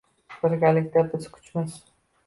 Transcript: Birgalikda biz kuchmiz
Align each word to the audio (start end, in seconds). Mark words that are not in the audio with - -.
Birgalikda 0.45 1.05
biz 1.13 1.31
kuchmiz 1.37 1.81